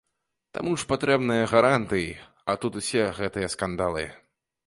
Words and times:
Таму 0.57 0.71
ж 0.83 0.87
патрэбныя 0.93 1.43
гарантыі, 1.51 2.07
а 2.53 2.57
тут 2.65 2.81
усе 2.83 3.03
гэтыя 3.21 3.51
скандалы. 3.57 4.09